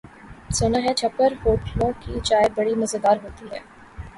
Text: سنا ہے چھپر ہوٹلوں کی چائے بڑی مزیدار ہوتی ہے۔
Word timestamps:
سنا 0.57 0.79
ہے 0.83 0.93
چھپر 0.93 1.33
ہوٹلوں 1.43 1.91
کی 2.01 2.19
چائے 2.23 2.47
بڑی 2.55 2.73
مزیدار 2.75 3.17
ہوتی 3.23 3.45
ہے۔ 3.51 3.59